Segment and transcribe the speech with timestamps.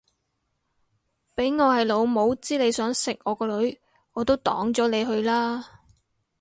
[1.35, 3.79] 俾我係老母知你想食我個女
[4.13, 5.81] 我都擋咗你去啦